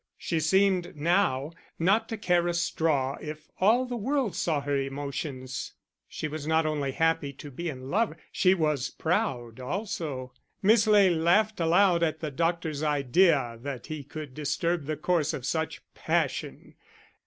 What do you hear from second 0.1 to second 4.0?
She seemed now not to care a straw if all the